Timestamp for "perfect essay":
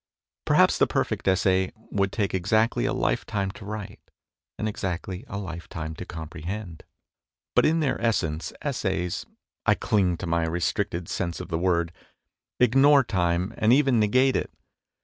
0.87-1.71